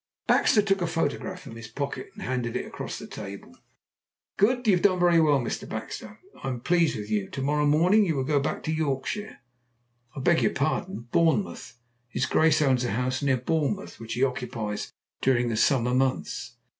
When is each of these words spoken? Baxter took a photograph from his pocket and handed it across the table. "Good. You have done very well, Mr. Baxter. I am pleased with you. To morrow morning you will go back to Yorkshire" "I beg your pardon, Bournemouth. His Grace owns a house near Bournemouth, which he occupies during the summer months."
Baxter 0.25 0.63
took 0.63 0.81
a 0.81 0.87
photograph 0.87 1.41
from 1.41 1.55
his 1.55 1.67
pocket 1.67 2.09
and 2.15 2.23
handed 2.23 2.55
it 2.55 2.65
across 2.65 2.97
the 2.97 3.05
table. 3.05 3.55
"Good. 4.35 4.65
You 4.65 4.73
have 4.73 4.81
done 4.81 4.99
very 4.99 5.21
well, 5.21 5.39
Mr. 5.39 5.69
Baxter. 5.69 6.17
I 6.43 6.47
am 6.47 6.61
pleased 6.61 6.95
with 6.97 7.11
you. 7.11 7.29
To 7.29 7.41
morrow 7.43 7.67
morning 7.67 8.03
you 8.03 8.15
will 8.15 8.23
go 8.23 8.39
back 8.39 8.63
to 8.63 8.73
Yorkshire" 8.73 9.37
"I 10.15 10.19
beg 10.19 10.41
your 10.41 10.53
pardon, 10.55 11.01
Bournemouth. 11.11 11.77
His 12.07 12.25
Grace 12.25 12.63
owns 12.63 12.83
a 12.83 12.93
house 12.93 13.21
near 13.21 13.37
Bournemouth, 13.37 13.99
which 13.99 14.15
he 14.15 14.23
occupies 14.23 14.91
during 15.21 15.49
the 15.49 15.55
summer 15.55 15.93
months." 15.93 16.55